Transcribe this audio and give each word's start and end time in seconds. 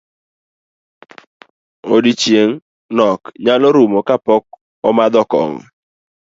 Odiochieng' 1.93 2.57
nok 2.97 3.21
nyal 3.43 3.63
rumo 3.75 3.99
kapok 4.07 4.43
omadho 4.87 5.21
kong'o. 5.31 5.59